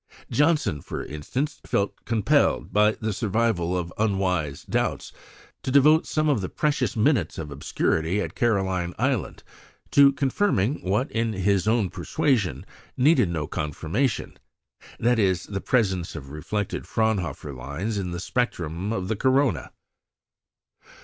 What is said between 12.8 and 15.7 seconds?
needed no confirmation that is, the